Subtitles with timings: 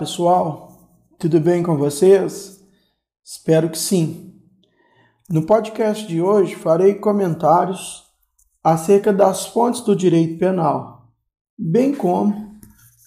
[0.00, 0.78] pessoal,
[1.18, 2.58] tudo bem com vocês?
[3.22, 4.32] Espero que sim.
[5.28, 8.04] No podcast de hoje farei comentários
[8.64, 11.12] acerca das fontes do direito penal,
[11.58, 12.58] bem como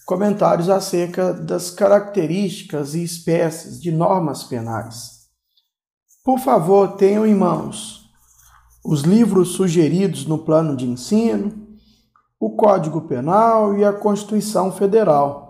[0.06, 5.24] comentários acerca das características e espécies de normas penais.
[6.24, 8.08] Por favor, tenham em mãos
[8.84, 11.66] os livros sugeridos no plano de ensino,
[12.38, 15.43] o Código Penal e a Constituição Federal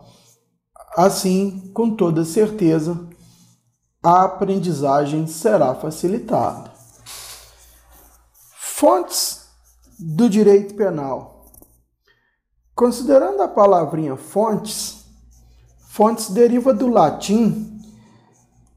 [0.96, 3.08] Assim, com toda certeza,
[4.00, 6.70] a aprendizagem será facilitada.
[8.56, 9.48] Fontes
[9.98, 11.46] do direito penal.
[12.76, 15.04] Considerando a palavrinha fontes,
[15.88, 17.80] fontes deriva do latim,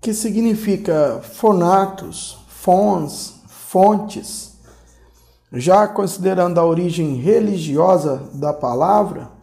[0.02, 4.58] que significa fonatos, fons, fontes.
[5.52, 9.37] Já considerando a origem religiosa da palavra,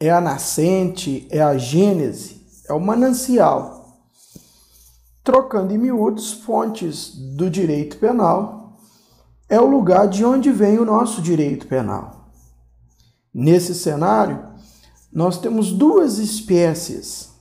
[0.00, 3.98] é a nascente, é a gênese, é o manancial.
[5.24, 8.78] Trocando em miúdos, fontes do direito penal
[9.48, 12.30] é o lugar de onde vem o nosso direito penal.
[13.32, 14.46] Nesse cenário,
[15.12, 17.32] nós temos duas espécies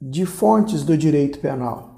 [0.00, 1.96] de fontes do direito penal.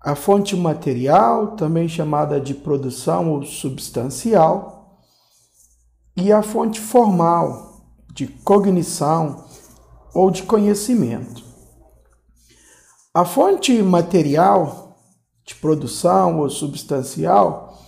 [0.00, 5.00] A fonte material, também chamada de produção ou substancial,
[6.16, 7.71] e a fonte formal,
[8.12, 9.44] de cognição
[10.14, 11.42] ou de conhecimento.
[13.14, 14.98] A fonte material
[15.44, 17.78] de produção ou substancial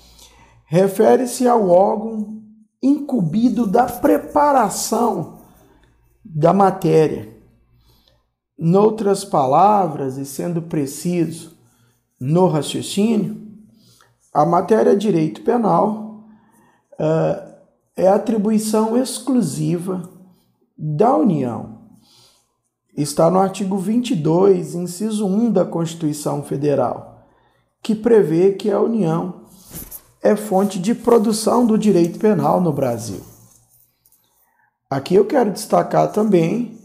[0.66, 2.42] refere-se ao órgão
[2.82, 5.38] incumbido da preparação
[6.24, 7.34] da matéria.
[8.58, 11.56] Noutras palavras, e sendo preciso
[12.20, 13.44] no raciocínio,
[14.32, 16.24] a matéria direito penal
[16.94, 17.54] uh,
[17.96, 20.13] é atribuição exclusiva
[20.76, 21.78] da União.
[22.96, 27.26] Está no artigo 22, inciso 1 da Constituição Federal,
[27.82, 29.44] que prevê que a União
[30.22, 33.20] é fonte de produção do direito penal no Brasil.
[34.88, 36.78] Aqui eu quero destacar também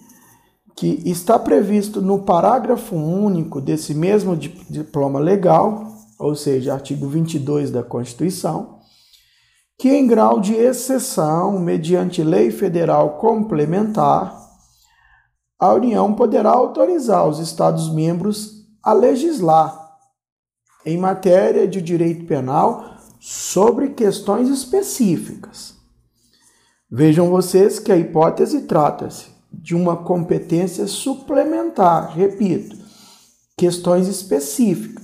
[0.76, 7.84] que está previsto no parágrafo único desse mesmo diploma legal, ou seja, artigo 22 da
[7.84, 8.79] Constituição,
[9.80, 14.38] que, em grau de exceção, mediante lei federal complementar,
[15.58, 19.90] a União poderá autorizar os Estados-membros a legislar
[20.86, 25.76] em matéria de direito penal sobre questões específicas.
[26.92, 32.78] Vejam vocês que a hipótese trata-se de uma competência suplementar, repito,
[33.58, 34.99] questões específicas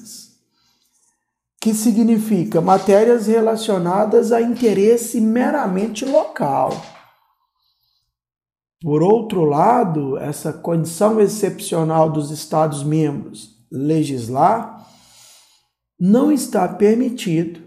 [1.65, 6.69] que significa matérias relacionadas a interesse meramente local.
[8.83, 14.87] Por outro lado, essa condição excepcional dos Estados-membros legislar
[15.99, 17.61] não está permitido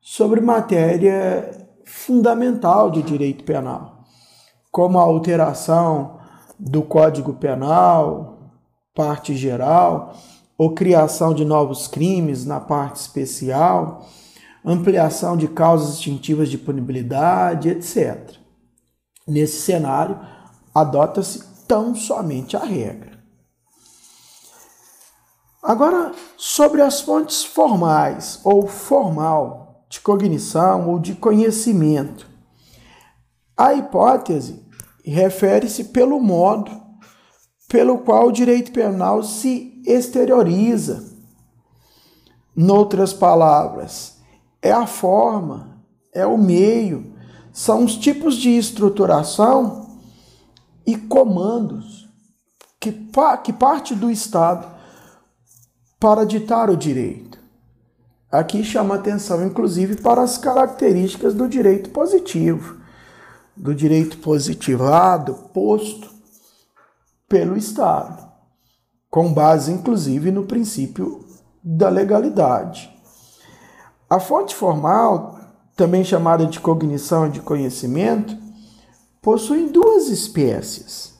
[0.00, 4.02] sobre matéria fundamental de direito penal,
[4.72, 6.18] como a alteração
[6.58, 8.50] do Código Penal,
[8.92, 10.16] parte geral,
[10.58, 14.08] ou criação de novos crimes na parte especial,
[14.64, 18.36] ampliação de causas extintivas de punibilidade, etc.
[19.26, 20.18] Nesse cenário,
[20.74, 23.16] adota-se tão somente a regra.
[25.62, 32.28] Agora, sobre as fontes formais ou formal de cognição ou de conhecimento.
[33.56, 34.64] A hipótese
[35.04, 36.70] refere-se pelo modo
[37.68, 41.04] pelo qual o direito penal se exterioriza.
[42.54, 44.16] Noutras palavras,
[44.62, 45.78] é a forma,
[46.12, 47.14] é o meio,
[47.52, 49.98] são os tipos de estruturação
[50.86, 52.08] e comandos
[52.80, 52.92] que,
[53.44, 54.74] que parte do Estado
[56.00, 57.38] para ditar o direito.
[58.30, 62.80] Aqui chama atenção, inclusive, para as características do direito positivo,
[63.56, 66.10] do direito positivado, posto
[67.28, 68.25] pelo Estado
[69.16, 71.24] com base inclusive no princípio
[71.64, 72.94] da legalidade.
[74.10, 75.40] A fonte formal,
[75.74, 78.36] também chamada de cognição e de conhecimento,
[79.22, 81.14] possui duas espécies,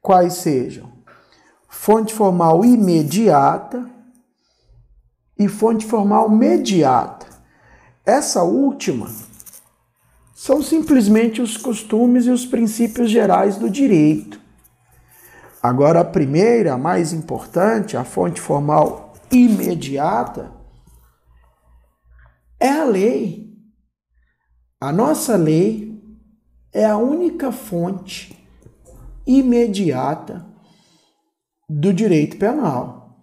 [0.00, 0.90] quais sejam
[1.68, 3.84] fonte formal imediata
[5.38, 7.26] e fonte formal mediata.
[8.06, 9.06] Essa última
[10.34, 14.47] são simplesmente os costumes e os princípios gerais do direito
[15.62, 20.52] Agora, a primeira, a mais importante, a fonte formal imediata,
[22.60, 23.48] é a lei.
[24.80, 26.00] A nossa lei
[26.72, 28.38] é a única fonte
[29.26, 30.46] imediata
[31.68, 33.18] do direito penal.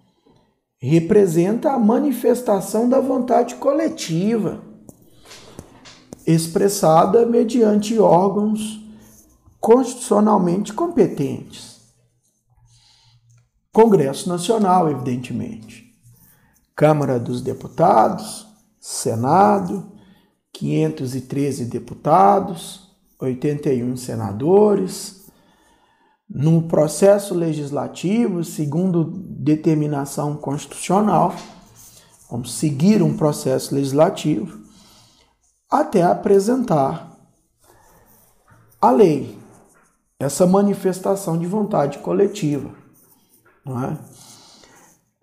[0.78, 4.62] Representa a manifestação da vontade coletiva,
[6.28, 8.82] expressada mediante órgãos
[9.60, 11.75] constitucionalmente competentes.
[13.76, 15.94] Congresso Nacional, evidentemente.
[16.74, 18.48] Câmara dos Deputados,
[18.80, 19.92] Senado,
[20.54, 25.26] 513 deputados, 81 senadores.
[26.30, 31.36] No processo legislativo, segundo determinação constitucional,
[32.32, 34.58] vamos seguir um processo legislativo
[35.70, 37.14] até apresentar
[38.82, 39.38] a lei,
[40.18, 42.85] essa manifestação de vontade coletiva.
[43.66, 43.98] Não é?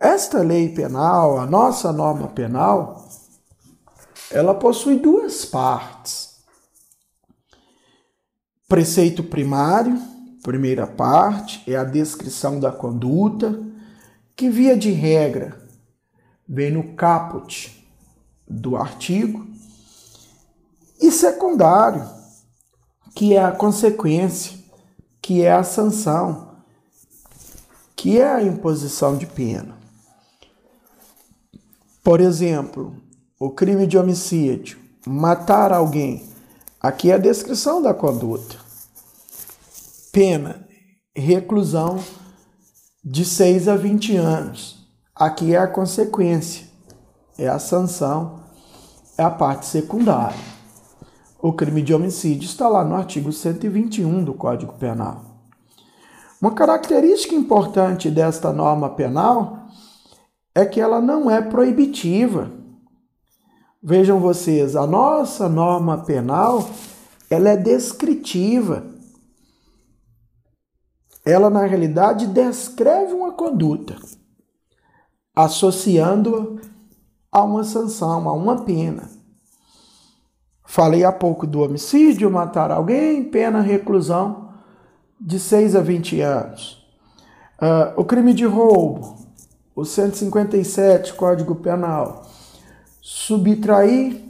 [0.01, 3.09] Esta lei penal, a nossa norma penal,
[4.33, 6.41] ela possui duas partes.
[8.69, 9.97] Preceito primário,
[10.43, 13.63] primeira parte, é a descrição da conduta,
[14.35, 15.63] que via de regra
[16.49, 17.87] vem no caput
[18.49, 19.47] do artigo,
[21.01, 22.09] e secundário,
[23.15, 24.59] que é a consequência,
[25.21, 26.52] que é a sanção,
[28.03, 29.77] que é a imposição de pena.
[32.03, 32.97] Por exemplo,
[33.39, 34.77] o crime de homicídio,
[35.07, 36.29] matar alguém.
[36.81, 38.57] Aqui é a descrição da conduta.
[40.11, 40.67] Pena,
[41.15, 42.03] reclusão
[43.05, 44.85] de 6 a 20 anos.
[45.15, 46.67] Aqui é a consequência,
[47.39, 48.41] é a sanção,
[49.17, 50.41] é a parte secundária.
[51.41, 55.32] O crime de homicídio está lá no artigo 121 do Código Penal.
[56.43, 59.69] Uma característica importante desta norma penal
[60.53, 62.51] é que ela não é proibitiva.
[63.81, 66.69] Vejam vocês, a nossa norma penal,
[67.31, 68.85] ela é descritiva.
[71.25, 73.95] Ela na realidade descreve uma conduta,
[75.37, 76.61] associando-a
[77.31, 79.09] a uma sanção, a uma pena.
[80.65, 84.42] Falei há pouco do homicídio, matar alguém, pena reclusão
[85.25, 86.85] de 6 a 20 anos.
[87.61, 89.17] Uh, o crime de roubo,
[89.75, 92.27] o 157 Código Penal
[93.01, 94.21] subtrair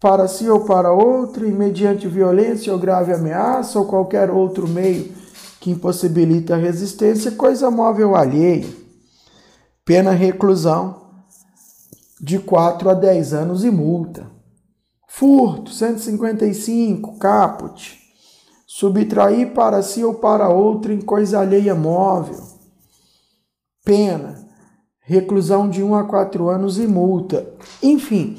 [0.00, 5.12] para si ou para outro, mediante violência ou grave ameaça ou qualquer outro meio
[5.60, 8.68] que impossibilita a resistência, coisa móvel alheia.
[9.84, 11.08] Pena reclusão
[12.20, 14.30] de 4 a 10 anos e multa.
[15.08, 17.97] Furto, 155, caput.
[18.70, 22.36] Subtrair para si ou para outro em coisa alheia móvel.
[23.82, 24.46] Pena
[25.00, 27.50] reclusão de 1 a 4 anos e multa.
[27.82, 28.36] Enfim,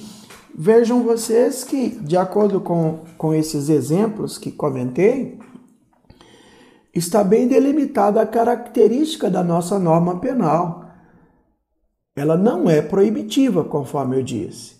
[0.55, 5.39] vejam vocês que, de acordo com, com esses exemplos que comentei,
[6.93, 10.85] está bem delimitada a característica da nossa norma penal.
[12.15, 14.75] Ela não é proibitiva, conforme eu disse.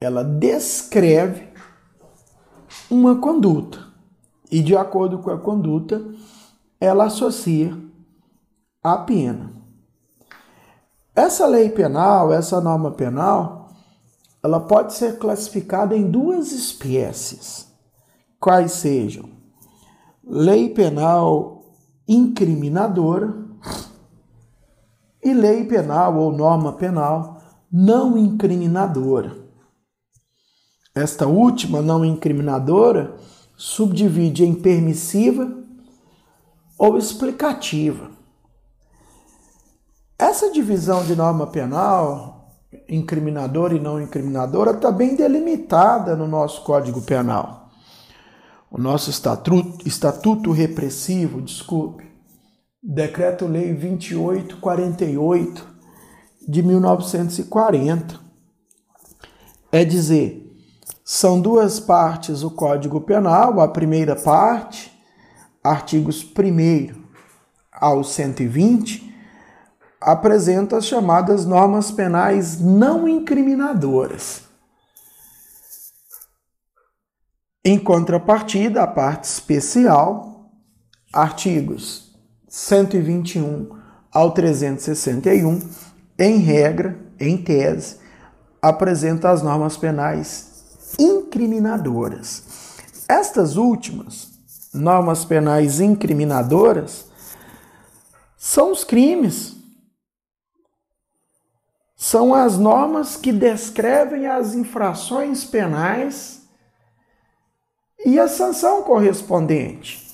[0.00, 1.48] Ela descreve
[2.88, 3.89] uma conduta
[4.50, 6.02] e, de acordo com a conduta,
[6.80, 7.76] ela associa
[8.82, 9.52] a pena.
[11.14, 13.70] Essa lei penal, essa norma penal,
[14.42, 17.68] ela pode ser classificada em duas espécies,
[18.38, 19.40] quais sejam
[20.24, 21.64] lei penal
[22.06, 23.34] incriminadora
[25.22, 29.36] e lei penal ou norma penal não incriminadora.
[30.94, 33.16] Esta última, não incriminadora,
[33.60, 35.54] subdivide em permissiva
[36.78, 38.10] ou explicativa.
[40.18, 42.54] Essa divisão de norma penal,
[42.88, 47.68] incriminadora e não incriminadora, está bem delimitada no nosso Código Penal.
[48.70, 52.10] O nosso estatuto, estatuto repressivo, desculpe,
[52.82, 55.68] Decreto-Lei 2848
[56.48, 58.18] de 1940.
[59.70, 60.39] É dizer,
[61.12, 64.96] são duas partes o Código Penal, a primeira parte,
[65.60, 66.94] artigos 1
[67.72, 69.12] ao 120,
[70.00, 74.42] apresenta as chamadas normas penais não incriminadoras.
[77.64, 80.48] Em contrapartida, a parte especial,
[81.12, 82.14] artigos
[82.46, 83.68] 121
[84.12, 85.58] ao 361,
[86.16, 87.98] em regra, em tese,
[88.62, 90.49] apresenta as normas penais
[90.98, 92.76] incriminadoras.
[93.08, 94.28] Estas últimas,
[94.72, 97.06] normas penais incriminadoras,
[98.36, 99.60] são os crimes
[102.00, 106.48] são as normas que descrevem as infrações penais
[108.02, 110.08] e a sanção correspondente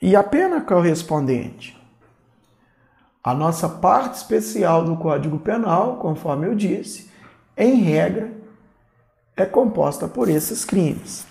[0.00, 1.76] e a pena correspondente.
[3.20, 7.10] A nossa parte especial do Código Penal, conforme eu disse,
[7.56, 8.32] em regra,
[9.36, 11.26] é composta por esses crimes.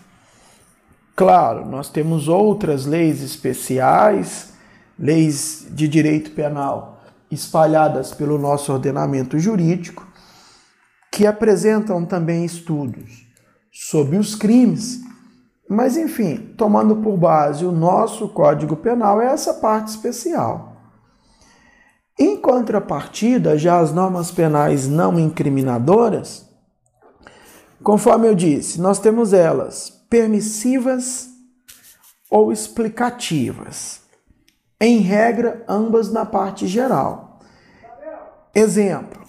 [1.15, 4.53] Claro, nós temos outras leis especiais,
[4.98, 10.07] leis de direito penal espalhadas pelo nosso ordenamento jurídico,
[11.12, 13.27] que apresentam também estudos
[13.72, 15.01] sobre os crimes,
[15.67, 20.74] mas enfim, tomando por base o nosso Código Penal, é essa parte especial.
[22.19, 26.48] Em contrapartida, já as normas penais não incriminadoras,
[27.83, 31.29] conforme eu disse, nós temos elas permissivas
[32.29, 34.01] ou explicativas.
[34.79, 37.39] Em regra, ambas na parte geral.
[38.55, 39.23] Exemplo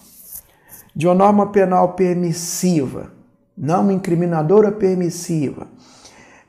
[0.95, 3.11] de uma norma penal permissiva,
[3.57, 5.67] não incriminadora permissiva.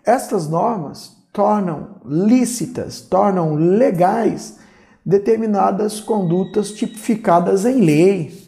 [0.05, 4.59] Estas normas tornam lícitas, tornam legais
[5.05, 8.47] determinadas condutas tipificadas em lei.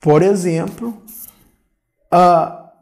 [0.00, 0.96] Por exemplo,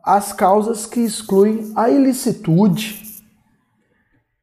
[0.05, 3.03] as causas que excluem a ilicitude.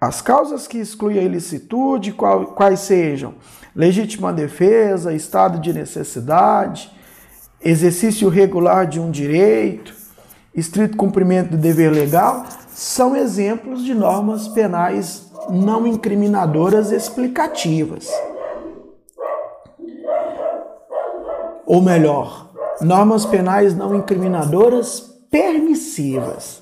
[0.02, 3.36] As causas que excluem a ilicitude, quais sejam
[3.76, 6.92] legítima defesa, estado de necessidade,
[7.62, 9.94] exercício regular de um direito,
[10.56, 18.10] estrito cumprimento do dever legal, são exemplos de normas penais não incriminadoras explicativas.
[21.66, 22.49] Ou melhor,
[22.82, 26.62] normas penais não incriminadoras permissivas.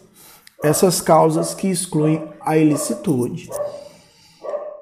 [0.63, 3.50] Essas causas que excluem a ilicitude.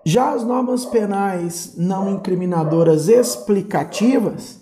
[0.06, 4.60] Já as normas penais não incriminadoras explicativas,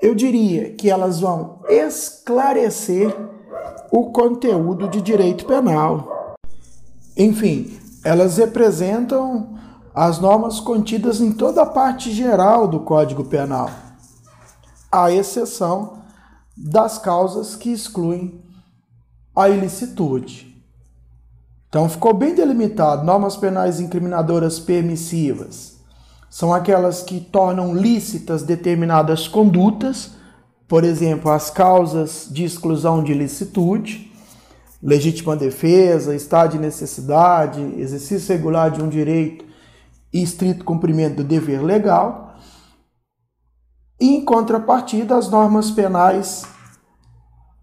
[0.00, 3.14] eu diria que elas vão esclarecer
[3.90, 6.36] o conteúdo de direito penal.
[7.16, 9.58] Enfim, elas representam
[9.94, 13.68] as normas contidas em toda a parte geral do Código Penal,
[14.90, 15.98] à exceção
[16.56, 18.42] das causas que excluem
[19.34, 20.48] a ilicitude.
[21.68, 23.04] Então ficou bem delimitado.
[23.04, 25.78] Normas penais incriminadoras permissivas
[26.30, 30.12] são aquelas que tornam lícitas determinadas condutas,
[30.66, 34.12] por exemplo, as causas de exclusão de ilicitude,
[34.82, 39.44] legítima defesa, estado de necessidade, exercício regular de um direito
[40.12, 42.27] e estrito cumprimento do dever legal.
[44.00, 46.44] Em contrapartida, as normas penais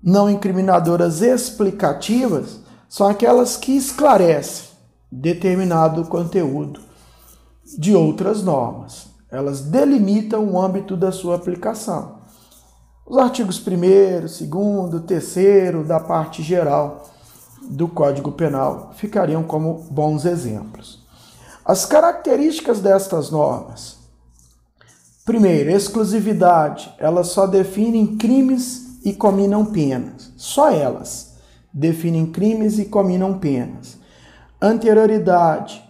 [0.03, 4.65] não incriminadoras explicativas são aquelas que esclarecem
[5.11, 6.81] determinado conteúdo
[7.77, 9.07] de outras normas.
[9.31, 12.17] Elas delimitam o âmbito da sua aplicação.
[13.05, 17.03] Os artigos 1, 2, 3 da parte geral
[17.61, 21.03] do Código Penal ficariam como bons exemplos.
[21.63, 24.04] As características destas normas.
[25.25, 26.93] Primeiro, exclusividade.
[26.99, 30.31] Elas só definem crimes e cominam penas.
[30.37, 31.35] Só elas
[31.73, 33.97] definem crimes e cominam penas.
[34.61, 35.83] Anterioridade.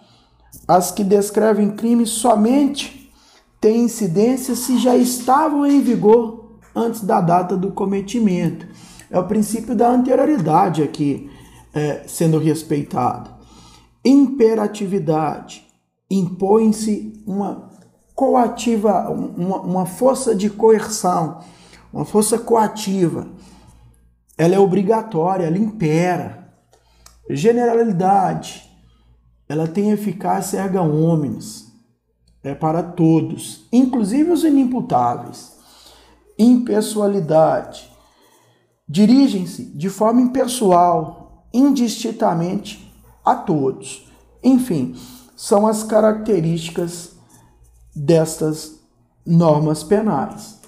[0.65, 3.11] As que descrevem crimes somente
[3.59, 8.65] têm incidência se já estavam em vigor antes da data do cometimento.
[9.11, 11.29] É o princípio da anterioridade aqui
[11.73, 13.29] é, sendo respeitado.
[14.03, 15.65] Imperatividade.
[16.09, 17.74] Impõe-se uma
[18.15, 21.41] coativa, uma, uma força de coerção,
[21.93, 23.27] uma força coativa
[24.37, 26.49] ela é obrigatória, ela impera.
[27.29, 28.69] Generalidade,
[29.47, 31.65] ela tem eficácia erga omnes,
[32.43, 35.55] é para todos, inclusive os inimputáveis.
[36.37, 37.89] Impessoalidade,
[38.87, 42.93] dirigem-se de forma impessoal, indistintamente
[43.23, 44.07] a todos.
[44.43, 44.95] Enfim,
[45.35, 47.14] são as características
[47.95, 48.73] destas
[49.25, 50.59] normas penais.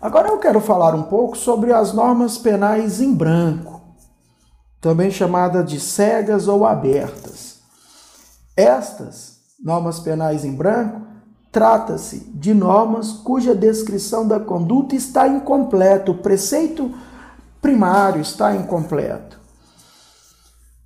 [0.00, 3.80] Agora eu quero falar um pouco sobre as normas penais em branco,
[4.80, 7.58] também chamada de cegas ou abertas.
[8.56, 11.00] Estas normas penais em branco
[11.50, 16.94] trata-se de normas cuja descrição da conduta está incompleta, o preceito
[17.60, 19.38] primário está incompleto.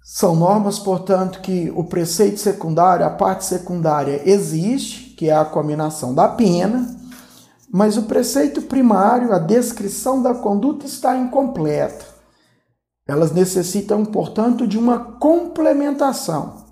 [0.02, 6.12] São normas, portanto, que o preceito secundário, a parte secundária existe, que é a combinação
[6.12, 6.84] da pena,
[7.72, 12.04] mas o preceito primário, a descrição da conduta, está incompleta.
[13.06, 16.64] Elas necessitam, portanto, de uma complementação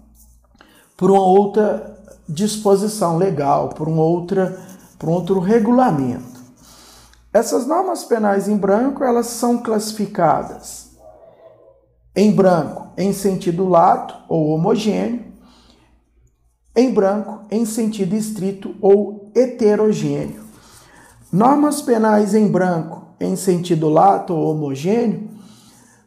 [0.97, 1.97] por uma outra
[2.29, 4.59] disposição legal, por, uma outra,
[4.99, 6.41] por um outro regulamento.
[7.33, 10.91] Essas normas penais em branco, elas são classificadas
[12.17, 15.30] em branco em sentido lato ou homogêneo,
[16.75, 20.45] em branco em sentido estrito ou heterogêneo.
[21.33, 25.29] Normas penais em branco em sentido lato ou homogêneo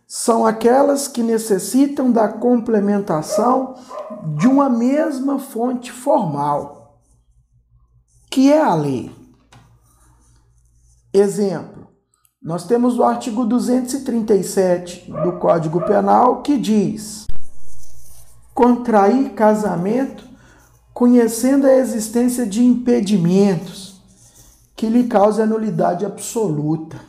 [0.07, 3.75] são aquelas que necessitam da complementação
[4.37, 6.99] de uma mesma fonte formal,
[8.29, 9.11] que é a lei.
[11.13, 11.87] Exemplo:
[12.41, 17.25] nós temos o artigo 237 do Código Penal que diz:
[18.53, 20.32] contrair casamento
[20.93, 24.01] conhecendo a existência de impedimentos
[24.75, 26.99] que lhe causem nulidade absoluta.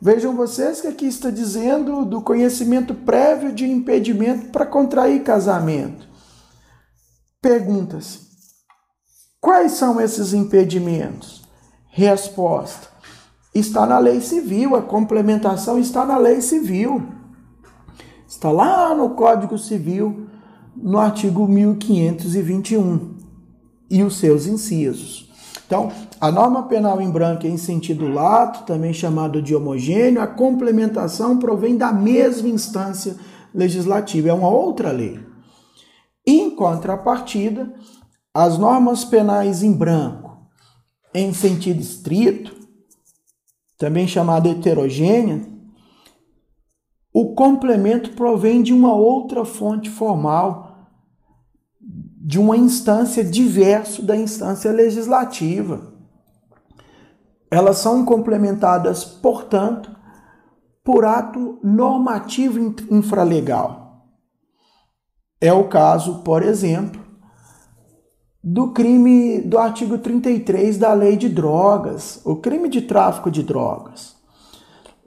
[0.00, 6.06] Vejam vocês que aqui está dizendo do conhecimento prévio de impedimento para contrair casamento.
[7.40, 8.20] Pergunta-se:
[9.40, 11.42] quais são esses impedimentos?
[11.88, 12.88] Resposta:
[13.54, 17.18] está na lei civil, a complementação está na lei civil.
[18.28, 20.27] Está lá no Código Civil,
[20.82, 23.16] no artigo 1521
[23.90, 25.28] e os seus incisos.
[25.66, 30.26] Então, a norma penal em branco é em sentido lato, também chamado de homogêneo, a
[30.26, 33.16] complementação provém da mesma instância
[33.54, 35.20] legislativa, é uma outra lei.
[36.26, 37.72] Em contrapartida,
[38.32, 40.38] as normas penais em branco,
[41.12, 42.56] em sentido estrito,
[43.76, 45.46] também chamada heterogênea,
[47.12, 50.67] o complemento provém de uma outra fonte formal
[52.28, 55.94] de uma instância diverso da instância legislativa.
[57.50, 59.90] Elas são complementadas, portanto,
[60.84, 64.10] por ato normativo infralegal.
[65.40, 67.00] É o caso, por exemplo,
[68.44, 74.16] do crime do artigo 33 da Lei de Drogas, o crime de tráfico de drogas.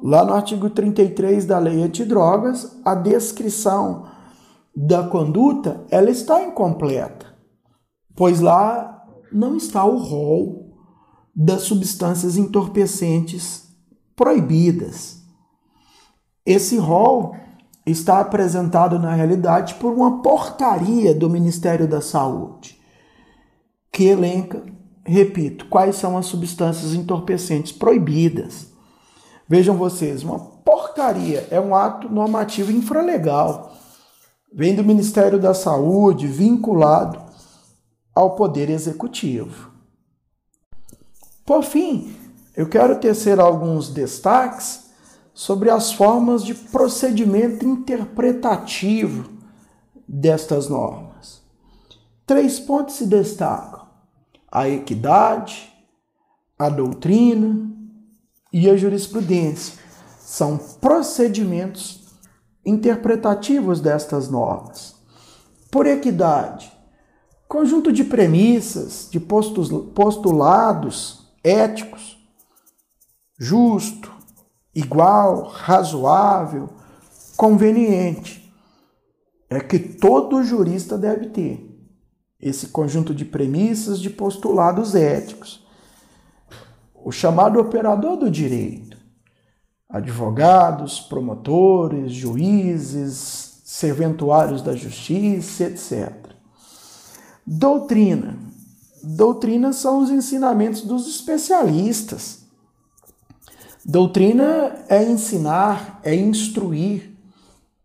[0.01, 4.07] Lá no artigo 33 da Lei de Drogas, a descrição
[4.75, 7.25] da conduta, ela está incompleta,
[8.15, 10.75] pois lá não está o rol
[11.36, 13.69] das substâncias entorpecentes
[14.15, 15.21] proibidas.
[16.45, 17.36] Esse rol
[17.86, 22.79] está apresentado na realidade por uma portaria do Ministério da Saúde,
[23.91, 24.63] que elenca,
[25.05, 28.71] repito, quais são as substâncias entorpecentes proibidas.
[29.47, 33.73] Vejam vocês, uma portaria é um ato normativo infralegal
[34.51, 37.21] vem do Ministério da Saúde vinculado
[38.13, 39.71] ao Poder Executivo.
[41.45, 42.15] Por fim,
[42.55, 44.91] eu quero tecer alguns destaques
[45.33, 49.31] sobre as formas de procedimento interpretativo
[50.07, 51.41] destas normas.
[52.25, 53.87] Três pontos se destacam:
[54.51, 55.71] a equidade,
[56.59, 57.71] a doutrina
[58.51, 59.79] e a jurisprudência.
[60.19, 62.00] São procedimentos
[62.65, 64.95] interpretativos destas normas.
[65.69, 66.71] Por equidade,
[67.47, 72.17] conjunto de premissas, de postulados éticos,
[73.39, 74.12] justo,
[74.76, 76.69] igual, razoável,
[77.36, 78.41] conveniente.
[79.50, 81.67] É que todo jurista deve ter
[82.39, 85.65] esse conjunto de premissas, de postulados éticos.
[87.04, 88.90] O chamado operador do direito
[89.91, 96.13] advogados, promotores, juízes, serventuários da justiça, etc.
[97.45, 98.38] Doutrina.
[99.04, 102.41] Doutrina são os ensinamentos dos especialistas.
[103.84, 107.12] Doutrina é ensinar, é instruir.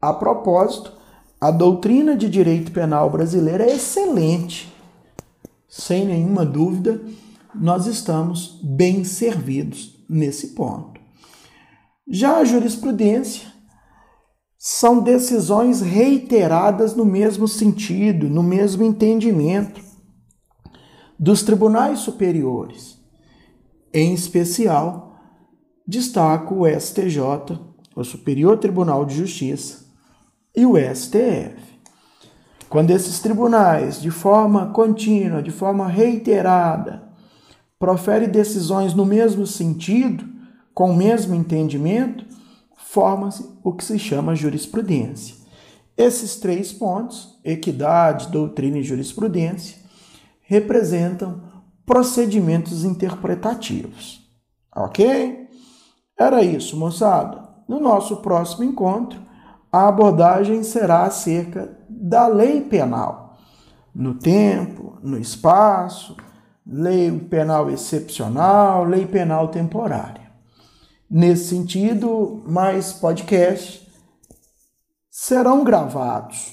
[0.01, 0.93] A propósito,
[1.41, 4.73] a doutrina de direito penal brasileira é excelente.
[5.69, 7.01] Sem nenhuma dúvida,
[7.55, 10.96] nós estamos bem servidos nesse ponto.
[12.09, 13.49] Já a jurisprudência
[14.57, 19.81] são decisões reiteradas no mesmo sentido, no mesmo entendimento
[21.19, 22.97] dos tribunais superiores.
[23.93, 25.19] Em especial,
[25.87, 27.59] destaco o STJ,
[27.95, 29.87] o Superior Tribunal de Justiça,
[30.55, 31.77] e o STF.
[32.69, 37.09] Quando esses tribunais, de forma contínua, de forma reiterada,
[37.79, 40.36] proferem decisões no mesmo sentido,
[40.77, 42.27] com o mesmo entendimento,
[42.77, 45.35] forma-se o que se chama jurisprudência.
[45.97, 49.79] Esses três pontos, equidade, doutrina e jurisprudência,
[50.43, 51.41] representam
[51.87, 54.21] procedimentos interpretativos.
[54.77, 55.49] Ok?
[56.15, 57.49] Era isso, moçada.
[57.67, 59.19] No nosso próximo encontro,
[59.73, 63.39] a abordagem será acerca da lei penal,
[63.95, 66.15] no tempo, no espaço,
[66.67, 70.26] lei penal excepcional, lei penal temporária.
[71.09, 73.87] Nesse sentido, mais podcasts
[75.11, 76.53] serão gravados.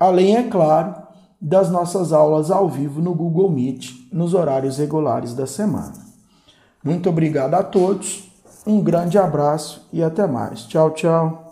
[0.00, 0.94] Além, é claro,
[1.40, 6.06] das nossas aulas ao vivo no Google Meet nos horários regulares da semana.
[6.82, 8.28] Muito obrigado a todos,
[8.66, 10.62] um grande abraço e até mais.
[10.62, 11.44] Tchau, tchau.